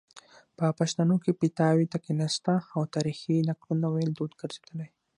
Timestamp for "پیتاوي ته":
1.41-1.97